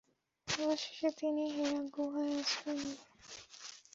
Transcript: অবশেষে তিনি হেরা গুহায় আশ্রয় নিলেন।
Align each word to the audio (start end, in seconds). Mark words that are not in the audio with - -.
অবশেষে 0.47 1.09
তিনি 1.19 1.43
হেরা 1.55 1.81
গুহায় 1.95 2.33
আশ্রয় 2.39 2.77
নিলেন। 2.77 2.99